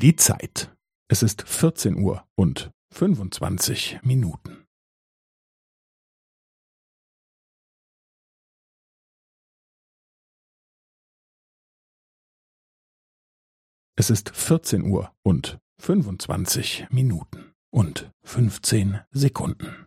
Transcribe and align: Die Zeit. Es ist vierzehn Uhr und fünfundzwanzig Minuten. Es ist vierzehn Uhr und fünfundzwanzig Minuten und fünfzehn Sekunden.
Die 0.00 0.16
Zeit. 0.16 0.74
Es 1.08 1.22
ist 1.22 1.42
vierzehn 1.46 1.94
Uhr 2.02 2.26
und 2.34 2.70
fünfundzwanzig 2.90 3.98
Minuten. 4.02 4.64
Es 13.94 14.08
ist 14.08 14.34
vierzehn 14.34 14.86
Uhr 14.90 15.14
und 15.22 15.58
fünfundzwanzig 15.78 16.86
Minuten 16.90 17.52
und 17.70 18.10
fünfzehn 18.22 19.00
Sekunden. 19.10 19.86